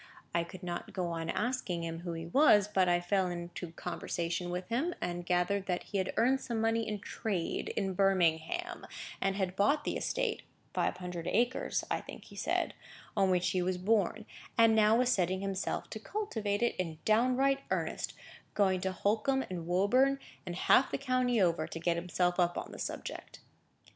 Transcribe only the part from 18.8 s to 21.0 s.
to Holkham and Woburn, and half the